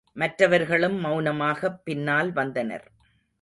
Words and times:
மற்றவர்களும் 0.13 1.05
மௌனமாகப் 1.05 1.79
பின்னால் 1.83 2.31
வந்தனர். 2.31 2.91